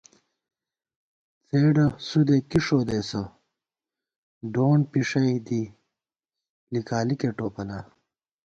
څېڈہ 1.47 1.85
سُودےکی 2.07 2.59
ݭودېسہ، 2.65 3.21
ڈونڈپھِݭئ 4.51 5.35
دی، 5.47 5.61
لِکالِکےٹوپلا 6.73 7.79